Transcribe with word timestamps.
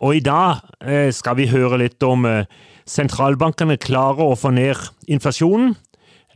Og 0.00 0.18
i 0.18 0.22
dag 0.24 0.62
eh, 0.84 1.10
skal 1.14 1.38
vi 1.38 1.48
høre 1.50 1.80
litt 1.80 2.02
om 2.04 2.26
eh, 2.28 2.44
sentralbankene 2.88 3.78
klarer 3.80 4.32
å 4.32 4.38
få 4.38 4.52
ned 4.56 4.80
inflasjonen. 5.08 5.74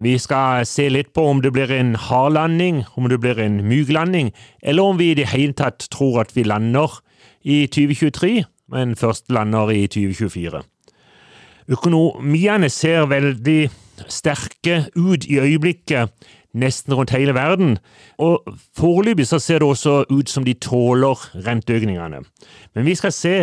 Vi 0.00 0.14
skal 0.16 0.64
se 0.64 0.86
litt 0.88 1.12
på 1.12 1.26
om 1.28 1.42
det 1.44 1.52
blir 1.52 1.72
en 1.76 1.92
hard 2.08 2.32
landing, 2.38 2.84
om 2.96 3.10
det 3.12 3.20
blir 3.20 3.38
en 3.42 3.60
myk 3.68 3.92
landing, 3.92 4.30
eller 4.62 4.82
om 4.82 4.96
vi 4.96 5.10
i 5.12 5.18
det 5.18 5.28
hele 5.34 5.52
tatt 5.52 5.90
tror 5.92 6.22
at 6.22 6.32
vi 6.32 6.46
lander 6.48 7.02
i 7.44 7.66
2023, 7.68 8.46
men 8.72 8.96
først 8.96 9.28
lander 9.28 9.68
i 9.74 9.84
2024. 9.92 10.62
Økonomiene 11.70 12.70
ser 12.72 13.10
veldig 13.12 13.68
sterke 14.08 14.86
ut 14.96 15.26
i 15.28 15.36
øyeblikket 15.42 16.08
nesten 16.54 16.94
rundt 16.94 17.12
hele 17.14 17.34
verden, 17.34 17.78
og 18.18 18.46
foreløpig 18.76 19.26
så 19.26 19.38
ser 19.38 19.60
det 19.60 19.68
også 19.68 20.04
ut 20.10 20.30
som 20.30 20.44
de 20.44 20.54
tåler 20.54 21.18
renteøkningene. 21.46 22.22
Men 22.74 22.86
vi 22.86 22.94
skal 22.98 23.14
se 23.14 23.34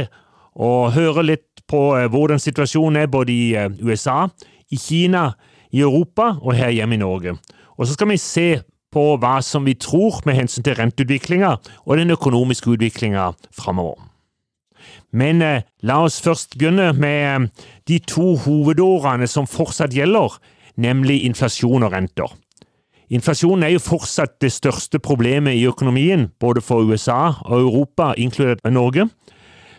og 0.55 0.93
høre 0.98 1.23
litt 1.23 1.63
på 1.67 1.81
eh, 1.98 2.07
hvordan 2.12 2.41
situasjonen 2.41 3.03
er 3.03 3.12
både 3.12 3.34
i 3.34 3.53
eh, 3.55 3.70
USA, 3.84 4.27
i 4.71 4.79
Kina, 4.82 5.32
i 5.71 5.84
Europa 5.84 6.34
og 6.41 6.55
her 6.55 6.73
hjemme 6.73 6.98
i 6.98 7.04
Norge. 7.04 7.37
Og 7.77 7.87
så 7.87 7.93
skal 7.93 8.12
vi 8.12 8.20
se 8.21 8.48
på 8.93 9.05
hva 9.21 9.37
som 9.43 9.65
vi 9.67 9.76
tror 9.77 10.21
med 10.26 10.37
hensyn 10.39 10.65
til 10.65 10.77
renteutviklinga 10.79 11.55
og 11.85 11.98
den 11.99 12.13
økonomiske 12.15 12.71
utviklinga 12.76 13.32
framover. 13.55 13.99
Men 15.12 15.41
eh, 15.41 15.63
la 15.84 16.01
oss 16.05 16.20
først 16.23 16.57
begynne 16.57 16.91
med 16.98 17.20
eh, 17.27 17.67
de 17.87 17.99
to 18.07 18.35
hovedårene 18.43 19.27
som 19.29 19.48
fortsatt 19.49 19.95
gjelder, 19.95 20.37
nemlig 20.77 21.23
inflasjon 21.27 21.85
og 21.87 21.93
renter. 21.93 22.34
Inflasjonen 23.08 23.63
er 23.63 23.72
jo 23.72 23.80
fortsatt 23.80 24.34
det 24.44 24.52
største 24.52 25.00
problemet 25.00 25.55
i 25.55 25.68
økonomien, 25.70 26.27
både 26.40 26.62
for 26.62 26.84
USA 26.84 27.38
og 27.46 27.62
Europa, 27.62 28.12
inkludert 28.18 28.66
Norge. 28.68 29.08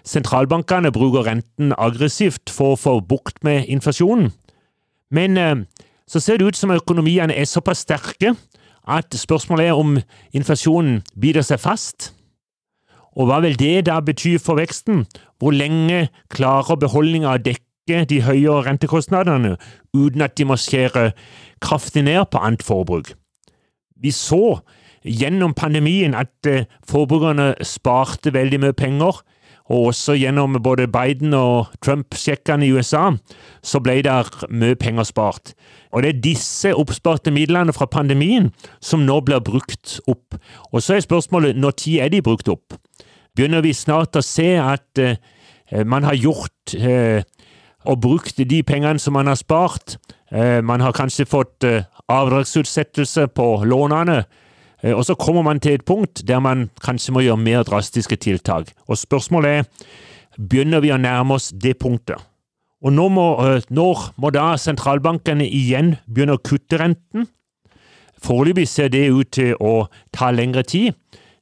Sentralbankene 0.09 0.93
bruker 0.93 1.27
renten 1.27 1.75
aggressivt 1.77 2.49
for 2.49 2.73
å 2.73 2.81
få 2.81 2.95
bukt 3.05 3.43
med 3.45 3.69
inflasjonen. 3.69 4.31
Men 5.13 5.37
eh, 5.37 5.57
så 6.09 6.21
ser 6.25 6.41
det 6.41 6.49
ut 6.49 6.57
som 6.57 6.73
økonomiene 6.73 7.37
er 7.37 7.45
såpass 7.45 7.85
sterke 7.85 8.33
at 8.89 9.13
spørsmålet 9.13 9.69
er 9.69 9.77
om 9.77 9.99
inflasjonen 10.33 11.03
biter 11.21 11.45
seg 11.45 11.61
fast. 11.61 12.15
Og 13.13 13.29
hva 13.29 13.43
vil 13.45 13.59
det 13.61 13.89
da 13.91 14.01
bety 14.01 14.39
for 14.41 14.57
veksten? 14.57 15.05
Hvor 15.37 15.53
lenge 15.53 16.07
klarer 16.33 16.81
beholdninga 16.81 17.35
å 17.35 17.45
dekke 17.45 18.07
de 18.09 18.23
høye 18.25 18.63
rentekostnadene 18.65 19.57
uten 19.93 20.25
at 20.25 20.37
de 20.39 20.49
må 20.49 20.57
skjære 20.57 21.11
kraftig 21.61 22.09
ned 22.09 22.25
på 22.33 22.41
annet 22.41 22.65
forbruk? 22.65 23.18
Vi 24.03 24.13
så 24.15 24.61
gjennom 25.05 25.55
pandemien 25.55 26.15
at 26.15 26.47
eh, 26.47 26.67
forbrukerne 26.89 27.55
sparte 27.67 28.33
veldig 28.35 28.61
mye 28.63 28.77
penger, 28.77 29.23
og 29.69 29.91
også 29.91 30.15
gjennom 30.17 30.57
både 30.65 30.87
Biden 30.89 31.35
og 31.37 31.67
Trump-sjekkene 31.85 32.65
i 32.67 32.73
USA, 32.73 33.11
så 33.63 33.81
ble 33.85 33.99
det 34.05 34.49
mye 34.49 34.79
penger 34.81 35.05
spart. 35.05 35.53
Og 35.93 36.03
det 36.03 36.15
er 36.15 36.23
disse 36.25 36.73
oppsparte 36.73 37.31
midlene 37.31 37.75
fra 37.77 37.87
pandemien 37.87 38.49
som 38.81 39.05
nå 39.05 39.21
blir 39.27 39.45
brukt 39.45 39.99
opp. 40.09 40.39
Og 40.73 40.83
så 40.83 40.97
er 40.97 41.05
spørsmålet 41.05 41.57
når 41.57 41.77
tid 41.85 42.01
er 42.01 42.13
de 42.13 42.23
brukt 42.25 42.49
opp? 42.49 42.79
Begynner 43.37 43.61
vi 43.65 43.75
snart 43.77 44.17
å 44.17 44.25
se 44.25 44.55
at 44.57 44.99
eh, 45.05 45.21
man 45.85 46.09
har 46.09 46.17
gjort 46.17 46.75
eh, 46.75 47.21
og 47.89 48.01
brukt 48.01 48.41
de 48.41 48.63
pengene 48.67 48.99
som 48.99 49.15
man 49.17 49.29
har 49.29 49.39
spart? 49.39 49.99
Eh, 50.33 50.65
man 50.65 50.81
har 50.81 50.97
kanskje 50.97 51.29
fått 51.29 51.65
eh, 51.65 51.85
avdragsutsettelse 52.09 53.29
på 53.37 53.47
lånene. 53.65 54.25
Eh, 54.83 54.95
og 54.95 55.05
så 55.05 55.15
kommer 55.15 55.43
man 55.43 55.61
til 55.61 55.79
et 55.79 55.85
punkt 55.85 56.23
der 56.29 56.41
man 56.41 56.69
kanskje 56.85 57.13
må 57.13 57.25
gjøre 57.25 57.43
mer 57.43 57.63
drastiske 57.63 58.17
tiltak. 58.17 58.73
Og 58.89 58.99
spørsmålet 58.99 59.51
er 59.51 59.65
begynner 60.39 60.81
vi 60.81 60.93
å 60.95 61.01
nærme 61.01 61.35
oss 61.35 61.51
det 61.51 61.79
punktet. 61.79 62.19
Og 62.83 62.93
nå 62.95 63.09
må, 63.11 63.27
eh, 63.43 63.63
når 63.71 64.13
må 64.17 64.31
da 64.31 64.55
sentralbankene 64.57 65.47
igjen 65.47 65.97
begynne 66.07 66.39
å 66.39 66.43
kutte 66.43 66.79
renten? 66.79 67.27
Foreløpig 68.23 68.69
ser 68.69 68.89
det 68.89 69.11
ut 69.11 69.31
til 69.31 69.55
å 69.61 69.89
ta 70.13 70.31
lengre 70.31 70.63
tid, 70.63 70.95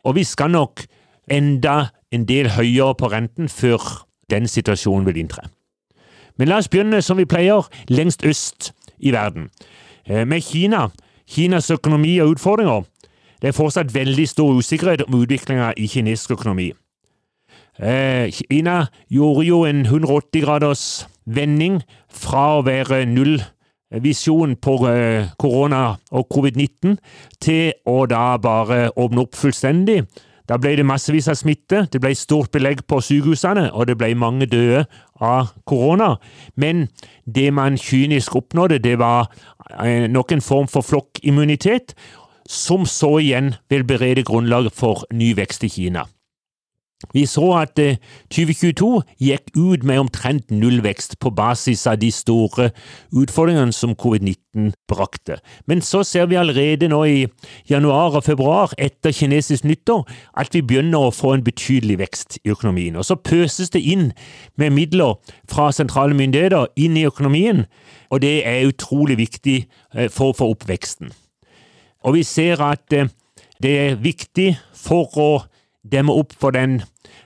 og 0.04 0.14
vi 0.14 0.24
skal 0.24 0.50
nok 0.50 0.86
enda 1.30 1.90
en 2.12 2.24
del 2.24 2.48
høyere 2.48 2.94
på 2.94 3.10
renten 3.10 3.48
før 3.48 4.04
den 4.30 4.46
situasjonen 4.46 5.06
vil 5.06 5.16
inntre. 5.16 5.48
Men 6.36 6.48
la 6.48 6.60
oss 6.60 6.68
begynne 6.68 7.02
som 7.02 7.16
vi 7.16 7.24
pleier, 7.24 7.64
lengst 7.88 8.24
øst 8.24 8.72
i 8.98 9.12
verden. 9.12 9.50
Eh, 10.06 10.26
med 10.26 10.40
Kina, 10.40 10.88
Kinas 11.26 11.70
økonomi 11.70 12.18
og 12.18 12.36
utfordringer. 12.36 12.84
Det 13.42 13.48
er 13.48 13.56
fortsatt 13.56 13.94
veldig 13.94 14.28
stor 14.28 14.54
usikkerhet 14.54 15.02
om 15.02 15.20
utviklinga 15.20 15.72
i 15.76 15.86
kinesisk 15.86 16.30
økonomi. 16.30 16.72
Eh, 17.78 18.30
Kina 18.32 18.86
gjorde 19.10 19.46
jo 19.46 19.64
en 19.64 19.84
180 19.86 20.44
graders 20.44 21.06
vending 21.26 21.82
fra 22.08 22.56
å 22.56 22.62
være 22.64 23.02
nullvisjon 23.10 24.56
på 24.56 24.78
eh, 24.88 25.28
korona 25.38 25.96
og 26.10 26.30
covid-19 26.32 26.96
til 27.40 27.74
å 27.84 28.06
da 28.06 28.38
bare 28.38 28.88
åpne 28.96 29.26
opp 29.26 29.36
fullstendig 29.36 30.04
da 30.48 30.58
ble 30.60 30.76
det 30.78 30.86
massevis 30.86 31.28
av 31.28 31.38
smitte, 31.38 31.86
det 31.92 32.00
ble 32.02 32.14
stort 32.14 32.52
belegg 32.54 32.84
på 32.86 33.00
sykehusene, 33.02 33.68
og 33.72 33.88
det 33.90 33.98
ble 33.98 34.12
mange 34.18 34.46
døde 34.50 34.84
av 35.20 35.52
korona. 35.66 36.16
Men 36.54 36.86
det 37.26 37.48
man 37.54 37.78
kynisk 37.80 38.36
oppnådde, 38.38 38.78
det 38.84 38.98
var 39.02 39.30
noen 39.82 40.12
nok 40.14 40.32
en 40.32 40.44
form 40.44 40.68
for 40.70 40.86
flokkimmunitet, 40.86 41.96
som 42.46 42.86
så 42.86 43.16
igjen 43.18 43.56
vil 43.70 43.82
berede 43.86 44.22
grunnlaget 44.26 44.74
for 44.74 45.02
ny 45.10 45.32
vekst 45.34 45.66
i 45.66 45.72
Kina. 45.72 46.06
Vi 47.12 47.26
så 47.28 47.44
at 47.60 47.76
2022 48.32 48.86
eh, 48.96 49.08
gikk 49.20 49.50
ut 49.52 49.82
med 49.84 50.00
omtrent 50.00 50.50
nullvekst 50.50 51.18
på 51.20 51.28
basis 51.36 51.82
av 51.86 51.98
de 52.00 52.08
store 52.12 52.70
utfordringene 53.12 53.74
som 53.76 53.92
covid-19 53.92 54.70
brakte. 54.88 55.36
Men 55.68 55.82
så 55.84 56.00
ser 56.08 56.30
vi 56.30 56.38
allerede 56.40 56.88
nå 56.88 57.02
i 57.04 57.26
januar 57.68 58.16
og 58.16 58.24
februar 58.24 58.72
etter 58.80 59.12
kinesisk 59.12 59.66
nyttår 59.68 60.06
at 60.40 60.56
vi 60.56 60.62
begynner 60.64 61.04
å 61.04 61.12
få 61.12 61.34
en 61.36 61.44
betydelig 61.44 61.98
vekst 62.00 62.38
i 62.44 62.54
økonomien. 62.54 62.96
Og 62.96 63.04
så 63.04 63.18
pøses 63.20 63.74
det 63.76 63.84
inn 63.84 64.08
med 64.56 64.72
midler 64.72 65.18
fra 65.52 65.68
sentrale 65.76 66.16
myndigheter 66.16 66.72
inn 66.80 66.96
i 66.96 67.04
økonomien, 67.04 67.66
og 68.08 68.24
det 68.24 68.40
er 68.48 68.70
utrolig 68.70 69.18
viktig 69.20 69.58
eh, 69.92 70.08
for 70.08 70.32
å 70.32 70.38
få 70.40 70.48
opp 70.54 70.64
veksten. 70.68 71.12
Og 72.08 72.16
vi 72.16 72.24
ser 72.24 72.64
at 72.64 72.96
eh, 72.96 73.12
det 73.60 73.76
er 73.82 74.00
viktig 74.00 74.54
for 74.72 75.12
å 75.20 75.30
demme 75.92 76.12
opp 76.12 76.34
for 76.36 76.54
den 76.54 76.80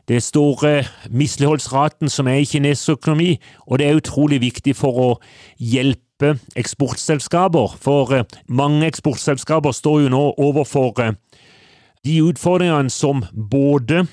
det 0.09 0.23
store 0.23 0.85
misligholdsraten 1.11 2.09
som 2.09 2.27
er 2.27 2.41
i 2.43 2.45
kinesisk 2.45 2.89
økonomi, 2.99 3.39
og 3.67 3.79
det 3.79 3.87
er 3.87 3.99
utrolig 4.01 4.41
viktig 4.41 4.75
for 4.77 4.99
å 4.99 5.11
hjelpe 5.59 6.35
eksportselskaper, 6.59 7.77
for 7.81 8.15
eh, 8.17 8.25
mange 8.49 8.89
eksportselskaper 8.91 9.73
står 9.73 10.03
jo 10.05 10.13
nå 10.13 10.25
overfor 10.39 10.99
eh, 11.05 11.15
de 12.05 12.19
utfordringene 12.27 12.91
som 12.91 13.23
både 13.51 14.07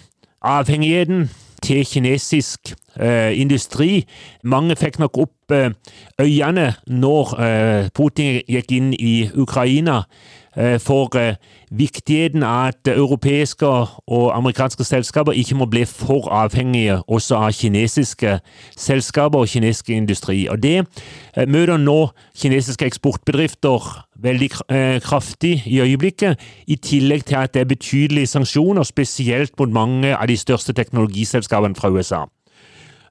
avhengigheten 0.46 1.30
til 1.66 1.86
kinesisk 1.86 2.75
industri 3.38 4.06
Mange 4.44 4.75
fikk 4.75 5.00
nok 5.00 5.18
opp 5.18 5.51
eh, 5.51 5.69
øynene 6.21 6.74
når 6.88 7.33
eh, 7.39 7.89
Putin 7.95 8.42
gikk 8.48 8.71
inn 8.71 8.94
i 8.94 9.30
Ukraina. 9.36 10.04
Eh, 10.57 10.80
for 10.80 11.18
eh, 11.18 11.36
viktigheten 11.71 12.44
av 12.44 12.68
at 12.68 12.88
europeiske 12.88 13.68
og 14.07 14.38
amerikanske 14.38 14.83
selskaper 14.83 15.31
ikke 15.38 15.56
må 15.56 15.66
bli 15.69 15.83
for 15.86 16.31
avhengige 16.33 16.95
også 17.07 17.36
av 17.36 17.51
kinesiske 17.54 18.39
selskaper 18.77 19.39
og 19.39 19.48
kinesisk 19.48 19.89
industri. 19.89 20.48
Og 20.50 20.63
Det 20.63 20.80
eh, 20.80 21.45
møter 21.48 21.77
nå 21.77 22.10
kinesiske 22.42 22.86
eksportbedrifter 22.86 24.04
veldig 24.18 24.50
kraftig 25.06 25.62
i 25.66 25.77
øyeblikket, 25.80 26.39
i 26.68 26.75
tillegg 26.75 27.25
til 27.25 27.36
at 27.36 27.54
det 27.54 27.62
er 27.62 27.69
betydelige 27.69 28.27
sanksjoner, 28.27 28.83
spesielt 28.83 29.54
mot 29.60 29.69
mange 29.69 30.16
av 30.18 30.27
de 30.27 30.38
største 30.38 30.74
teknologiselskapene 30.74 31.75
fra 31.75 31.89
USA. 31.89 32.25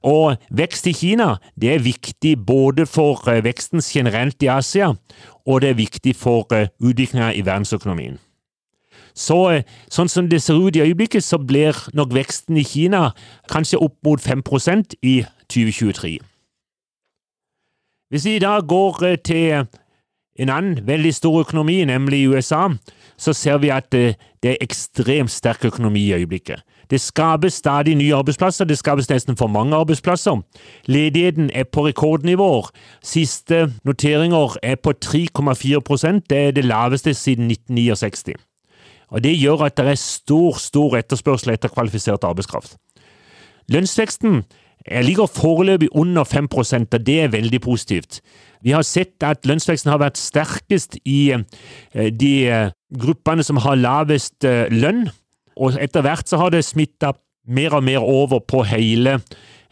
Og 0.07 0.37
vekst 0.55 0.87
i 0.87 0.93
Kina 0.95 1.35
det 1.59 1.73
er 1.73 1.83
viktig 1.83 2.37
både 2.47 2.85
for 2.87 3.27
eh, 3.27 3.43
veksten 3.43 3.83
generelt 3.83 4.43
i 4.43 4.51
Asia, 4.51 4.93
og 5.47 5.61
det 5.61 5.73
er 5.73 5.81
viktig 5.81 6.15
for 6.15 6.45
utviklingen 6.47 6.87
utviklinga 6.87 7.33
i 7.35 7.43
verdensøkonomien. 7.43 8.17
Så, 9.17 9.37
eh, 9.51 9.63
sånn 9.89 10.09
som 10.09 10.29
det 10.29 10.41
ser 10.43 10.59
ut 10.61 10.75
i 10.75 10.83
øyeblikket, 10.85 11.23
så 11.23 11.39
blir 11.41 11.75
nok 11.93 12.13
veksten 12.13 12.57
i 12.57 12.63
Kina 12.63 13.11
kanskje 13.49 13.81
opp 13.81 13.97
mot 14.05 14.21
5% 14.21 14.95
i 15.01 15.25
2023. 15.49 16.19
Hvis 18.09 18.25
vi 18.25 18.39
da 18.39 18.59
går 18.61 19.03
eh, 19.03 19.17
til 19.17 19.67
en 20.37 20.49
annen 20.53 20.87
veldig 20.87 21.13
stor 21.15 21.41
økonomi, 21.41 21.83
nemlig 21.83 22.29
USA, 22.29 22.69
så 23.17 23.33
ser 23.33 23.57
vi 23.57 23.73
at 23.73 23.89
det 23.91 24.15
er 24.45 24.61
ekstremt 24.61 25.33
sterk 25.33 25.65
økonomi 25.65 26.05
i 26.05 26.13
øyeblikket. 26.13 26.61
Det 26.89 27.01
skapes 27.01 27.53
stadig 27.53 27.95
nye 27.95 28.15
arbeidsplasser, 28.15 28.65
det 28.65 28.77
skapes 28.77 29.09
nesten 29.09 29.37
for 29.37 29.47
mange 29.47 29.75
arbeidsplasser. 29.75 30.41
Ledigheten 30.85 31.49
er 31.53 31.63
på 31.63 31.87
rekordnivåer. 31.87 32.69
Siste 33.03 33.73
noteringer 33.85 34.57
er 34.63 34.75
på 34.75 34.93
3,4 35.05 36.21
det 36.29 36.37
er 36.37 36.51
det 36.51 36.65
laveste 36.65 37.13
siden 37.13 37.51
1969. 37.51 38.33
Og 39.09 39.23
Det 39.23 39.39
gjør 39.39 39.65
at 39.65 39.77
det 39.77 39.87
er 39.87 39.95
stor, 39.95 40.57
stor 40.59 40.97
etterspørsel 40.97 41.53
etter 41.53 41.69
kvalifisert 41.69 42.23
arbeidskraft. 42.23 42.77
Lønnsveksten 43.71 44.43
ligger 45.03 45.27
foreløpig 45.27 45.89
under 45.91 46.23
5 46.23 46.47
og 46.93 47.05
det 47.05 47.21
er 47.21 47.27
veldig 47.27 47.61
positivt. 47.61 48.21
Vi 48.61 48.71
har 48.71 48.81
sett 48.81 49.23
at 49.23 49.45
lønnsveksten 49.45 49.91
har 49.91 50.01
vært 50.01 50.17
sterkest 50.17 50.97
i 51.05 51.31
eh, 51.31 52.11
de 52.11 52.47
eh, 52.49 52.71
gruppene 52.99 53.43
som 53.43 53.57
har 53.57 53.75
lavest 53.75 54.43
eh, 54.43 54.65
lønn, 54.71 55.09
og 55.57 55.77
etter 55.81 56.05
hvert 56.05 56.29
så 56.29 56.39
har 56.41 56.53
det 56.53 56.65
smitta 56.65 57.13
mer 57.47 57.77
og 57.77 57.85
mer 57.87 58.03
over 58.03 58.41
på 58.43 58.63
hele, 58.67 59.19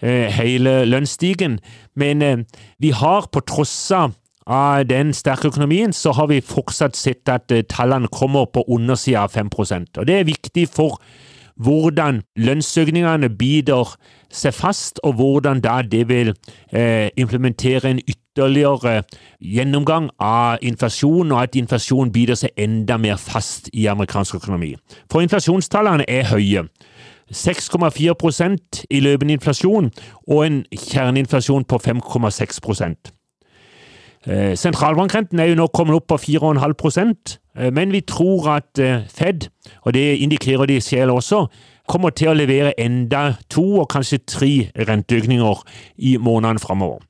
hele 0.01 0.75
lønnsstigen. 0.87 1.59
Men 1.95 2.45
vi 2.79 2.91
har, 2.95 3.27
på 3.31 3.43
tross 3.43 3.75
av 3.91 4.15
den 4.87 5.11
sterke 5.13 5.49
økonomien, 5.51 5.93
så 5.93 6.13
har 6.15 6.29
vi 6.31 6.39
fortsatt 6.45 6.95
sett 6.95 7.29
at 7.31 7.51
tallene 7.71 8.07
kommer 8.13 8.47
på 8.47 8.63
undersida 8.71 9.25
av 9.25 9.33
5% 9.35 9.99
og 9.99 10.07
Det 10.07 10.19
er 10.19 10.29
viktig 10.29 10.67
for 10.71 11.01
hvordan 11.61 12.21
lønnsøkningene 12.35 13.29
biter 13.29 13.95
seg 14.33 14.53
fast, 14.53 14.99
og 15.03 15.13
hvordan 15.19 15.61
da 15.63 15.81
det 15.81 16.07
vil 16.09 16.33
eh, 16.73 17.09
implementere 17.17 17.89
en 17.89 18.01
ytterligere 18.03 19.03
gjennomgang 19.39 20.09
av 20.19 20.57
inflasjon, 20.61 21.31
og 21.31 21.41
at 21.41 21.55
inflasjon 21.55 22.11
biter 22.11 22.35
seg 22.39 22.55
enda 22.57 22.97
mer 22.97 23.19
fast 23.21 23.69
i 23.73 23.87
amerikansk 23.87 24.35
økonomi. 24.41 24.75
For 25.11 25.23
inflasjonstallene 25.23 26.07
er 26.09 26.31
høye. 26.33 26.67
6,4% 27.33 28.83
i 28.93 28.99
løpende 29.01 29.33
inflasjon 29.33 29.87
og 30.27 30.45
en 30.45 30.59
kjerneinflasjon 30.69 31.65
på 31.65 31.79
5,6 31.81 32.59
Eh, 34.25 34.55
sentralbankrenten 34.57 35.39
er 35.39 35.51
jo 35.51 35.57
nå 35.59 35.67
kommet 35.69 35.99
opp 35.99 36.07
på 36.09 36.17
4,5 36.17 36.57
eh, 36.57 37.35
men 37.55 37.91
vi 37.91 38.01
tror 38.01 38.49
at 38.55 38.79
eh, 38.79 39.05
Fed, 39.07 39.47
og 39.81 39.93
det 39.93 40.17
indikerer 40.23 40.65
de 40.65 40.81
selv 40.81 41.11
også, 41.19 41.45
kommer 41.87 42.09
til 42.09 42.31
å 42.31 42.37
levere 42.37 42.73
enda 42.81 43.35
to 43.49 43.63
og 43.83 43.89
kanskje 43.93 44.23
tre 44.25 44.53
renteøkninger 44.87 45.61
i 45.97 46.15
månedene 46.17 46.59
framover. 46.59 47.03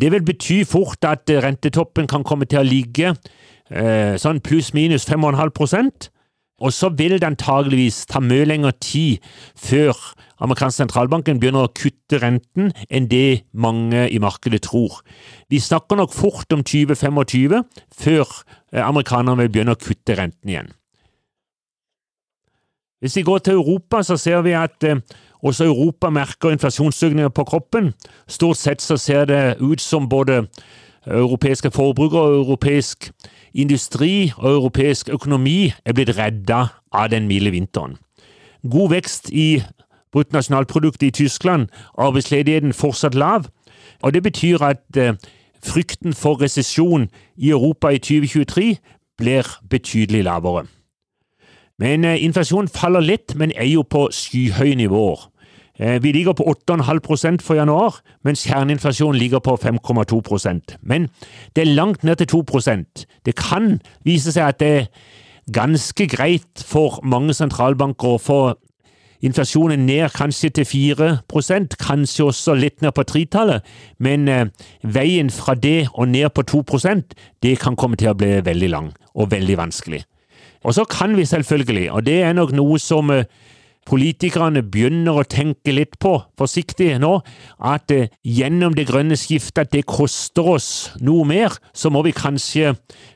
Det 0.00 0.10
vil 0.12 0.24
bety 0.26 0.62
fort 0.68 1.04
at 1.08 1.30
rentetoppen 1.30 2.06
kan 2.10 2.24
komme 2.24 2.44
til 2.44 2.60
å 2.60 2.66
ligge 2.66 3.14
sånn 4.20 4.40
pluss-minus 4.44 5.06
5,5 5.08 6.11
og 6.62 6.72
så 6.74 6.92
vil 6.94 7.16
det 7.18 7.26
antageligvis 7.26 8.04
ta 8.10 8.22
mye 8.22 8.46
lengre 8.46 8.72
tid 8.78 9.22
før 9.58 9.98
amerikansk 10.42 10.82
sentralbanken 10.82 11.40
begynner 11.42 11.66
å 11.66 11.72
kutte 11.74 12.20
renten 12.22 12.70
enn 12.90 13.08
det 13.10 13.44
mange 13.52 14.06
i 14.10 14.20
markedet 14.22 14.62
tror. 14.66 15.00
Vi 15.50 15.60
snakker 15.62 15.98
nok 15.98 16.14
fort 16.14 16.54
om 16.54 16.64
2025 16.66 17.58
før 17.98 18.24
eh, 18.72 18.82
amerikanerne 18.82 19.44
vil 19.44 19.52
begynne 19.56 19.76
å 19.76 19.82
kutte 19.82 20.18
renten 20.18 20.54
igjen. 20.54 20.72
Hvis 23.02 23.16
vi 23.18 23.26
går 23.26 23.42
til 23.42 23.58
Europa, 23.58 24.02
så 24.06 24.16
ser 24.16 24.44
vi 24.46 24.54
at 24.54 24.86
eh, 24.86 25.02
også 25.42 25.66
Europa 25.66 26.10
merker 26.10 26.54
inflasjonsøkninger 26.54 27.34
på 27.34 27.46
kroppen. 27.50 27.92
Stort 28.30 28.60
sett 28.60 28.82
så 28.82 28.96
ser 28.96 29.26
det 29.30 29.42
ut 29.58 29.82
som 29.82 30.08
både 30.08 30.44
europeiske 31.06 31.72
forbrukere 31.74 32.22
og 32.22 32.40
europeisk 32.44 33.10
industri 33.54 34.32
og 34.36 34.50
europeisk 34.52 35.08
økonomi 35.08 35.72
er 35.84 35.92
blitt 35.92 36.16
redda 36.18 36.66
av 36.92 37.10
den 37.10 37.26
milde 37.26 37.50
vinteren. 37.50 37.96
God 38.70 38.90
vekst 38.90 39.30
i 39.30 39.62
bruttonasjonalproduktet 40.12 41.06
i 41.06 41.10
Tyskland, 41.10 41.68
arbeidsledigheten 41.98 42.72
fortsatt 42.72 43.14
lav. 43.14 43.48
Og 44.02 44.14
Det 44.14 44.22
betyr 44.22 44.62
at 44.62 44.96
eh, 44.96 45.14
frykten 45.64 46.14
for 46.14 46.42
resesjon 46.42 47.08
i 47.36 47.50
Europa 47.50 47.88
i 47.88 47.98
2023 47.98 48.76
blir 49.18 49.60
betydelig 49.70 50.24
lavere. 50.24 50.66
Men 51.78 52.04
eh, 52.04 52.24
inflasjonen 52.24 52.68
faller 52.68 53.00
litt, 53.00 53.34
men 53.34 53.52
er 53.56 53.66
jo 53.66 53.82
på 53.82 54.08
skyhøye 54.12 54.74
nivåer. 54.74 55.31
Eh, 55.82 56.02
vi 56.02 56.12
ligger 56.12 56.32
på 56.32 56.44
8,5% 56.44 57.42
for 57.42 57.54
januar, 57.54 57.96
mens 58.24 58.46
kjerneinflasjonen 58.46 59.18
ligger 59.18 59.38
på 59.38 59.56
5,2% 59.56 60.76
Men 60.82 61.08
det 61.56 61.62
er 61.62 61.74
langt 61.74 62.04
ned 62.04 62.16
til 62.16 62.26
2 62.26 62.44
Det 63.26 63.34
kan 63.34 63.80
vise 64.04 64.32
seg 64.32 64.48
at 64.48 64.60
det 64.60 64.68
er 64.68 64.86
ganske 65.52 66.06
greit 66.06 66.64
for 66.66 67.00
mange 67.02 67.34
sentralbanker 67.34 68.08
å 68.08 68.18
få 68.18 68.54
inflasjonen 69.22 69.86
ned 69.86 70.10
kanskje 70.14 70.50
til 70.50 70.64
4 70.64 71.18
kanskje 71.78 72.24
også 72.24 72.54
litt 72.54 72.82
ned 72.82 72.92
på 72.92 73.02
tritallet, 73.02 73.62
men 73.98 74.28
eh, 74.28 74.46
veien 74.82 75.30
fra 75.30 75.54
det 75.54 75.88
og 75.94 76.08
ned 76.08 76.28
på 76.30 76.42
2% 76.42 77.14
det 77.42 77.58
kan 77.58 77.76
komme 77.76 77.96
til 77.96 78.08
å 78.10 78.14
bli 78.14 78.40
veldig 78.44 78.70
lang 78.70 78.92
og 79.14 79.30
veldig 79.30 79.58
vanskelig. 79.58 80.04
Og 80.64 80.74
så 80.74 80.84
kan 80.84 81.16
vi 81.16 81.24
selvfølgelig, 81.24 81.92
og 81.92 82.06
det 82.06 82.22
er 82.22 82.32
nok 82.32 82.52
noe 82.52 82.78
som 82.78 83.10
eh, 83.10 83.24
politikerne 83.88 84.62
begynner 84.62 85.20
å 85.20 85.24
tenke 85.28 85.74
litt 85.74 85.98
på, 86.02 86.14
forsiktig 86.38 86.94
nå, 87.02 87.12
at 87.58 87.92
eh, 87.94 88.12
gjennom 88.22 88.76
det 88.76 88.86
grønne 88.90 89.18
skiftet 89.18 89.72
det 89.74 89.84
koster 89.90 90.52
oss 90.54 90.70
noe 91.02 91.26
mer, 91.28 91.56
så 91.74 91.90
må 91.92 92.04
vi 92.06 92.14
kanskje 92.16 92.74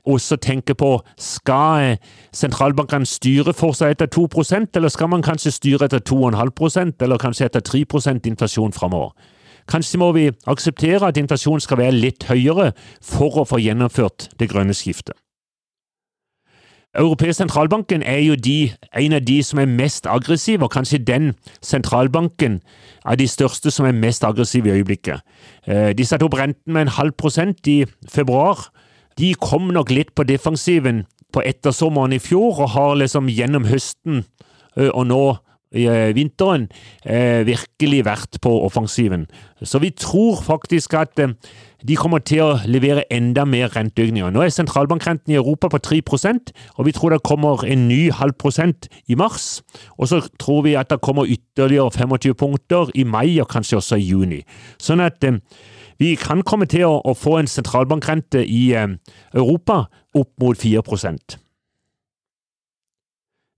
også 0.09 0.39
tenke 0.43 0.77
på 0.79 0.93
skal 1.21 1.93
eh, 1.93 2.03
sentralbankene 2.35 3.09
styre 3.09 3.55
for 3.57 3.77
seg 3.77 3.97
etter 3.97 4.11
2% 4.13 4.77
eller 4.77 4.93
skal 4.93 5.13
man 5.13 5.25
kanskje 5.27 5.55
styre 5.55 5.89
etter 5.89 6.03
2,5% 6.05 7.07
eller 7.07 7.23
kanskje 7.23 7.51
etter 7.51 7.65
3 7.65 7.85
inflasjon 8.27 8.75
framover? 8.75 9.15
Kanskje 9.67 9.99
må 9.99 10.13
vi 10.15 10.29
akseptere 10.47 11.09
at 11.09 11.19
inflasjonen 11.19 11.63
skal 11.63 11.81
være 11.81 11.99
litt 11.99 12.29
høyere 12.29 12.71
for 13.03 13.43
å 13.43 13.47
få 13.49 13.59
gjennomført 13.59 14.29
det 14.39 14.51
grønne 14.53 14.77
skiftet. 14.79 15.19
Europeisk 16.99 17.37
sentralbanken 17.37 18.03
er 18.03 18.23
jo 18.25 18.35
de, 18.41 18.71
en 18.97 19.17
av 19.17 19.25
de 19.27 19.37
som 19.45 19.61
er 19.61 19.69
mest 19.69 20.07
aggressive, 20.09 20.65
og 20.65 20.73
kanskje 20.73 21.03
den 21.05 21.35
sentralbanken 21.65 22.61
av 23.05 23.19
de 23.21 23.27
største 23.29 23.73
som 23.75 23.89
er 23.89 23.97
mest 23.97 24.25
aggressive 24.25 24.71
i 24.71 24.79
øyeblikket. 24.79 25.21
Eh, 25.69 25.93
de 25.97 26.07
satte 26.09 26.25
opp 26.25 26.39
renten 26.39 26.73
med 26.73 26.87
en 26.87 26.95
halv 26.97 27.13
prosent 27.21 27.69
i 27.69 27.85
februar. 28.09 28.71
De 29.21 29.35
kom 29.41 29.69
nok 29.77 29.93
litt 29.93 30.15
på 30.17 30.25
defensiven 30.29 31.05
på 31.33 31.45
ettersommeren 31.45 32.17
i 32.17 32.23
fjor, 32.23 32.63
og 32.65 32.73
har 32.77 32.97
liksom 33.03 33.29
gjennom 33.29 33.69
høsten 33.69 34.23
eh, 34.77 34.89
og 34.89 35.05
nå 35.11 35.23
eh, 35.77 36.15
vinteren 36.17 36.71
virkelig 37.05 38.05
vært 38.07 38.41
på 38.41 38.51
offensiven. 38.65 39.27
Så 39.63 39.83
vi 39.83 39.91
tror 39.93 40.41
faktisk 40.47 40.95
at 40.97 41.21
de 41.85 41.97
kommer 41.99 42.23
til 42.25 42.41
å 42.41 42.59
levere 42.65 43.05
enda 43.13 43.45
mer 43.45 43.69
renteøkninger. 43.75 44.31
Nå 44.33 44.43
er 44.43 44.53
sentralbankrenten 44.55 45.35
i 45.35 45.37
Europa 45.37 45.69
på 45.73 45.81
3% 45.85 46.53
og 46.77 46.87
vi 46.87 46.95
tror 46.97 47.13
det 47.13 47.23
kommer 47.27 47.65
en 47.69 47.87
ny 47.89 48.09
halv 48.15 48.37
prosent 48.41 48.89
i 49.09 49.17
mars. 49.19 49.63
Og 49.99 50.09
så 50.09 50.23
tror 50.41 50.65
vi 50.65 50.77
at 50.79 50.91
det 50.91 51.03
kommer 51.05 51.29
ytterligere 51.29 51.91
25 51.93 52.35
punkter 52.35 52.91
i 52.95 53.05
mai, 53.05 53.39
og 53.41 53.51
kanskje 53.53 53.81
også 53.81 53.99
i 54.01 54.09
juni. 54.09 54.43
Sånn 54.81 55.05
at 55.05 55.25
eh, 55.25 55.41
vi 56.01 56.15
kan 56.21 56.43
komme 56.45 56.69
til 56.69 56.87
å, 56.89 57.15
få 57.17 57.39
en 57.41 57.51
sentralbankrente 57.51 58.45
i 58.45 58.71
eh, 58.77 58.97
Europa 59.35 59.87
opp 60.17 60.33
mot 60.41 60.57
4 60.57 60.83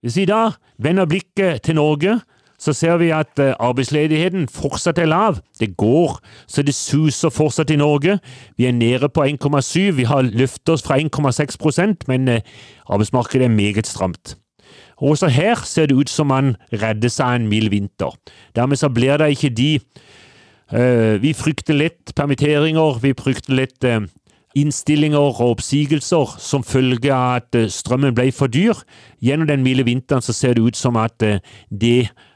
Hvis 0.02 0.16
vi 0.16 0.26
da 0.26 0.52
vender 0.78 1.06
blikket 1.06 1.62
til 1.62 1.74
Norge, 1.74 2.20
så 2.58 2.72
ser 2.72 2.96
vi 2.98 3.10
at 3.14 3.38
eh, 3.38 3.54
arbeidsledigheten 3.58 4.48
fortsatt 4.50 4.98
er 4.98 5.06
lav. 5.06 5.38
Det 5.60 5.76
går 5.76 6.18
så 6.46 6.62
det 6.62 6.74
suser 6.74 7.30
fortsatt 7.30 7.70
i 7.70 7.78
Norge. 7.78 8.18
Vi 8.56 8.66
er 8.66 8.72
nede 8.72 9.08
på 9.08 9.22
1,7. 9.24 9.94
Vi 9.94 10.04
har 10.04 10.22
løftet 10.22 10.68
oss 10.74 10.82
fra 10.82 10.98
1,6% 10.98 12.08
men 12.10 12.28
eh, 12.28 12.40
arbeidsmarkedet 12.88 13.44
er 13.44 13.54
meget 13.54 13.86
stramt. 13.86 14.36
Også 14.98 15.28
her 15.28 15.54
ser 15.64 15.86
det 15.86 15.94
ut 15.94 16.10
som 16.10 16.26
man 16.26 16.56
redder 16.72 17.08
seg 17.08 17.36
en 17.36 17.48
mild 17.48 17.70
vinter. 17.70 18.10
Dermed 18.56 18.76
så 18.76 18.88
blir 18.88 19.16
det 19.16 19.30
ikke 19.30 19.54
de 19.54 19.80
uh, 20.74 21.22
Vi 21.22 21.32
frykter 21.32 21.74
litt 21.74 22.12
permitteringer, 22.16 22.98
vi 22.98 23.14
frykter 23.14 23.54
litt 23.54 23.86
innstillinger 24.58 25.18
og 25.38 25.52
oppsigelser 25.54 26.34
som 26.42 26.66
følge 26.66 27.14
av 27.14 27.38
at 27.38 27.70
strømmen 27.70 28.14
ble 28.14 28.32
for 28.34 28.50
dyr. 28.50 28.74
Gjennom 29.22 29.46
den 29.46 29.62
milde 29.62 29.86
vinteren 29.86 30.24
så 30.24 30.34
ser 30.34 30.58
det 30.58 30.66
ut 30.66 30.76
som 30.76 30.98
at 30.98 31.22
det 31.22 32.10
Eh, 32.10 32.27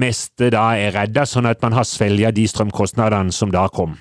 meste 0.00 0.50
da 0.54 0.70
er 0.78 0.94
redda, 0.94 1.26
sånn 1.28 1.48
at 1.50 1.62
man 1.64 1.74
har 1.76 1.86
svelga 1.88 2.30
de 2.34 2.46
strømkostnadene 2.48 3.34
som 3.34 3.52
da 3.52 3.66
kom. 3.68 3.98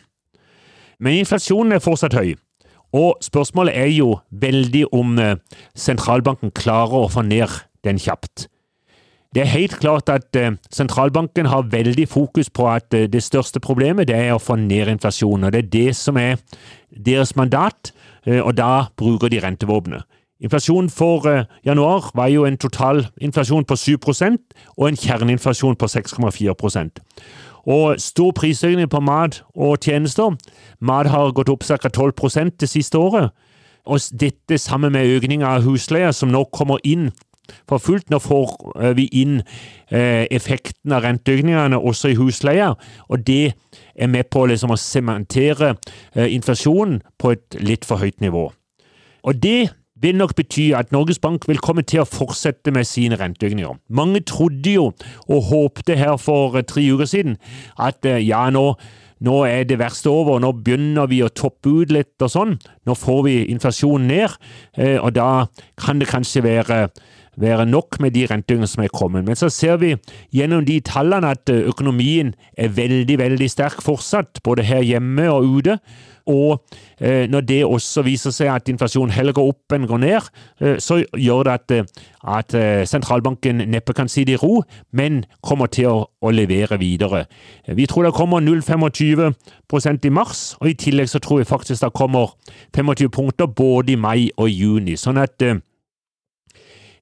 Men 1.00 1.20
inflasjonen 1.20 1.76
er 1.76 1.84
fortsatt 1.84 2.16
høy, 2.16 2.36
og 2.96 3.20
spørsmålet 3.24 3.76
er 3.76 3.92
jo 3.92 4.10
veldig 4.32 4.86
om 4.96 5.18
eh, 5.20 5.38
sentralbanken 5.76 6.54
klarer 6.56 7.06
å 7.06 7.12
få 7.12 7.26
ned 7.28 7.52
den 7.84 8.00
kjapt. 8.00 8.48
Det 9.36 9.44
er 9.44 9.52
helt 9.52 9.76
klart 9.82 10.10
at 10.10 10.38
eh, 10.40 10.54
sentralbanken 10.72 11.50
har 11.52 11.68
veldig 11.72 12.08
fokus 12.08 12.48
på 12.50 12.70
at 12.72 12.94
eh, 12.96 13.10
det 13.12 13.24
største 13.24 13.60
problemet 13.60 14.08
det 14.08 14.16
er 14.16 14.32
å 14.32 14.40
få 14.40 14.56
ned 14.56 14.94
inflasjonen. 14.94 15.50
og 15.50 15.52
Det 15.52 15.66
er 15.66 15.74
det 15.74 15.96
som 16.00 16.18
er 16.18 16.40
deres 16.90 17.36
mandat, 17.36 17.92
eh, 18.24 18.40
og 18.40 18.56
da 18.56 18.88
bruker 18.96 19.28
de 19.34 19.42
rentevåpenet. 19.44 20.08
Inflasjonen 20.46 20.92
for 20.94 21.26
eh, 21.30 21.46
januar 21.66 22.12
var 22.14 22.30
jo 22.30 22.46
en 22.46 22.58
totalinflasjon 22.58 23.66
på 23.66 23.78
7% 23.82 24.38
og 24.78 24.88
en 24.88 25.00
kjerneinflasjon 25.00 25.76
på 25.76 25.90
6,4% 25.90 27.02
og 27.66 28.00
stor 28.02 28.32
prisøkning 28.38 28.90
på 28.90 29.00
mat 29.02 29.40
og 29.56 29.80
tjenester. 29.82 30.36
Mat 30.80 31.08
har 31.10 31.34
gått 31.34 31.50
opp 31.50 31.64
ca. 31.66 31.90
12 31.90 32.52
det 32.60 32.70
siste 32.70 32.98
året. 32.98 33.32
Og 33.86 34.00
dette 34.20 34.58
sammen 34.58 34.92
med 34.92 35.10
økning 35.18 35.44
av 35.44 35.64
husleier, 35.66 36.12
som 36.12 36.30
nå 36.30 36.44
kommer 36.54 36.78
inn 36.84 37.12
for 37.70 37.78
fullt. 37.78 38.10
Nå 38.10 38.20
får 38.20 38.54
eh, 38.82 38.94
vi 38.98 39.08
inn 39.18 39.42
eh, 39.90 40.26
effekten 40.30 40.94
av 40.94 41.06
renteøkningene 41.06 41.78
også 41.78 42.14
i 42.14 42.20
husleia, 42.20 42.76
og 43.10 43.26
det 43.26 43.56
er 43.96 44.08
med 44.08 44.30
på 44.30 44.46
liksom 44.46 44.74
å 44.74 44.78
sementere 44.78 45.76
inflasjonen 46.16 47.02
på 47.18 47.34
et 47.34 47.58
litt 47.62 47.86
for 47.86 47.98
høyt 47.98 48.22
nivå. 48.22 48.52
Og 49.26 49.42
det 49.42 49.74
vil 50.06 50.20
nok 50.20 50.36
bety 50.38 50.70
at 50.78 50.94
Norges 50.94 51.20
Bank 51.22 51.48
vil 51.50 51.62
komme 51.64 51.84
til 51.88 52.04
å 52.04 52.10
fortsette 52.10 52.74
med 52.76 52.86
sine 52.88 53.18
renteøkninger. 53.20 53.80
Mange 53.90 54.22
trodde 54.28 54.76
jo, 54.78 54.92
og 55.26 55.50
håpte 55.50 55.98
her 55.98 56.20
for 56.22 56.62
tre 56.70 56.86
uker 56.94 57.10
siden, 57.10 57.40
at 57.82 58.06
ja, 58.06 58.46
nå 58.54 58.76
nå 59.26 59.46
er 59.48 59.64
det 59.64 59.78
verste 59.80 60.12
over, 60.12 60.42
nå 60.44 60.52
begynner 60.60 61.08
vi 61.08 61.22
å 61.24 61.32
toppe 61.32 61.72
ut 61.72 61.92
litt 61.96 62.22
og 62.22 62.30
sånn. 62.34 62.58
Nå 62.86 62.96
får 63.00 63.22
vi 63.26 63.36
inflasjonen 63.54 64.10
ned, 64.12 64.36
og 65.00 65.14
da 65.16 65.48
kan 65.80 66.02
det 66.02 66.10
kanskje 66.12 66.44
være 66.46 66.80
være 67.38 67.66
nok 67.66 68.00
med 68.00 68.16
de 68.16 68.26
renteøkningene 68.30 68.70
som 68.70 68.84
er 68.84 68.94
kommet. 68.94 69.26
Men 69.26 69.36
så 69.36 69.50
ser 69.50 69.78
vi 69.82 69.96
gjennom 70.34 70.66
de 70.66 70.80
tallene 70.86 71.34
at 71.36 71.50
eh, 71.52 71.68
økonomien 71.70 72.34
er 72.58 72.74
veldig, 72.76 73.20
veldig 73.20 73.50
sterk 73.52 73.82
fortsatt, 73.84 74.44
både 74.44 74.64
her 74.64 74.84
hjemme 74.86 75.30
og 75.32 75.58
ute. 75.60 75.80
Og 76.26 76.64
eh, 76.98 77.30
når 77.30 77.44
det 77.46 77.60
også 77.66 78.02
viser 78.02 78.34
seg 78.34 78.50
at 78.50 78.70
inflasjonen 78.72 79.14
heller 79.14 79.36
går 79.36 79.52
opp 79.52 79.76
enn 79.76 79.86
går 79.86 80.02
ned, 80.02 80.30
eh, 80.62 80.80
så 80.82 80.98
gjør 81.14 81.46
det 81.46 81.54
at, 81.54 81.94
at 82.40 82.56
sentralbanken 82.90 83.62
neppe 83.70 83.94
kan 83.94 84.10
si 84.10 84.24
det 84.26 84.40
i 84.40 84.42
ro, 84.42 84.64
men 84.92 85.24
kommer 85.46 85.70
til 85.70 85.92
å, 85.92 86.00
å 86.26 86.34
levere 86.34 86.80
videre. 86.82 87.26
Vi 87.68 87.86
tror 87.86 88.08
det 88.08 88.16
kommer 88.18 88.42
0,25% 88.42 90.10
i 90.10 90.14
mars, 90.18 90.44
og 90.62 90.72
i 90.72 90.80
tillegg 90.82 91.12
så 91.12 91.22
tror 91.22 91.44
vi 91.44 91.52
faktisk 91.52 91.84
det 91.84 91.94
kommer 91.94 92.34
25 92.74 93.14
punkter 93.14 93.46
både 93.46 93.94
i 93.94 94.02
mai 94.02 94.32
og 94.38 94.50
juni. 94.50 94.98
sånn 94.98 95.22
at 95.22 95.38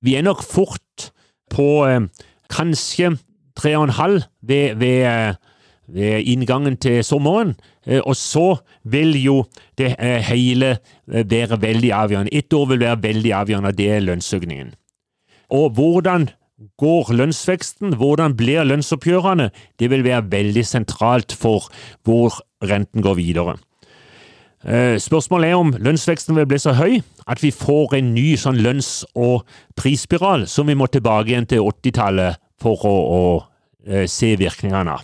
vi 0.03 0.17
er 0.19 0.25
nok 0.25 0.43
fort 0.43 1.09
på 1.53 1.85
eh, 1.87 2.05
kanskje 2.51 3.15
tre 3.57 3.75
og 3.77 3.87
en 3.87 3.97
halv 3.97 4.27
ved, 4.41 4.75
ved, 4.75 5.05
eh, 5.05 5.33
ved 5.87 6.29
inngangen 6.29 6.77
til 6.77 7.03
sommeren, 7.03 7.55
eh, 7.87 8.01
og 8.01 8.15
så 8.15 8.57
vil 8.83 9.15
jo 9.23 9.43
det 9.77 9.95
eh, 9.99 10.21
hele 10.29 10.77
være 11.07 11.61
veldig 11.61 11.91
avgjørende. 11.91 12.33
Ett 12.33 12.53
år 12.53 12.69
vil 12.73 12.85
være 12.85 13.03
veldig 13.03 13.33
avgjørende, 13.33 13.75
det 13.77 13.91
er 13.91 14.07
lønnsøkningen. 14.07 14.73
Og 15.53 15.69
hvordan 15.77 16.29
går 16.79 17.13
lønnsveksten, 17.13 17.97
hvordan 17.99 18.37
blir 18.37 18.63
lønnsoppgjørene, 18.63 19.49
det 19.79 19.89
vil 19.91 20.05
være 20.05 20.25
veldig 20.31 20.65
sentralt 20.65 21.35
for 21.35 21.67
hvor 22.03 22.39
renten 22.63 23.03
går 23.03 23.19
videre. 23.19 23.57
Eh, 24.63 24.99
spørsmålet 24.99 25.49
er 25.49 25.55
om 25.59 25.73
lønnsveksten 25.75 26.35
vil 26.35 26.47
bli 26.47 26.57
så 26.61 26.71
høy 26.77 27.01
at 27.27 27.41
vi 27.43 27.51
får 27.51 27.97
en 27.97 28.13
ny 28.15 28.35
sånn 28.39 28.61
lønns- 28.63 29.03
og 29.15 29.43
prisspiral 29.75 30.47
som 30.47 30.67
vi 30.67 30.77
må 30.79 30.87
tilbake 30.87 31.33
igjen 31.33 31.47
til 31.51 31.65
80-tallet 31.67 32.39
for 32.63 32.85
å, 32.87 32.93
å, 33.19 33.23
eh, 33.87 34.07
se 34.07 34.35
virkningene 34.39 34.95
av. 34.95 35.03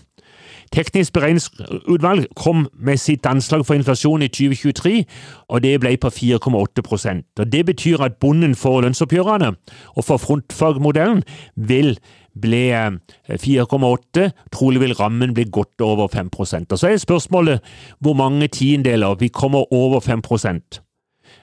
Teknisk 0.71 1.13
beregningsutvalg 1.13 2.27
kom 2.37 2.67
med 2.77 2.99
sitt 3.01 3.25
anslag 3.25 3.65
for 3.65 3.75
inflasjon 3.75 4.21
i 4.21 4.29
2023, 4.29 5.05
og 5.49 5.63
det 5.65 5.79
ble 5.81 5.95
på 5.97 6.11
4,8 6.13 7.23
Og 7.39 7.51
Det 7.51 7.65
betyr 7.65 8.03
at 8.05 8.19
bonden 8.21 8.55
for 8.55 8.81
lønnsoppgjørene 8.81 9.55
og 9.95 10.05
for 10.05 10.17
frontfagmodellen 10.17 11.23
vil 11.55 11.97
ble 12.41 12.99
4,8. 13.29 14.23
Eh, 14.23 14.31
Trolig 14.51 14.81
vil 14.81 14.95
rammen 14.97 15.33
bli 15.33 15.45
godt 15.51 15.81
over 15.81 16.07
5 16.07 16.29
Og 16.71 16.79
Så 16.79 16.87
er 16.87 16.97
spørsmålet 16.97 17.59
hvor 17.99 18.13
mange 18.13 18.47
tiendeler 18.47 19.15
vi 19.15 19.27
kommer 19.27 19.73
over 19.73 19.99
5 19.99 20.21